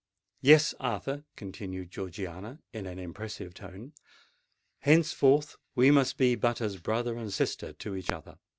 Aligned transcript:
"Yes—Arthur," 0.41 1.25
continued 1.35 1.91
Georgiana, 1.91 2.57
in 2.73 2.87
an 2.87 2.97
impressive 2.97 3.53
tone, 3.53 3.93
"henceforth 4.79 5.57
we 5.75 5.91
must 5.91 6.17
be 6.17 6.33
but 6.33 6.59
as 6.59 6.77
brother 6.77 7.15
and 7.19 7.31
sister 7.31 7.71
to 7.73 7.95
each 7.95 8.09
other. 8.09 8.39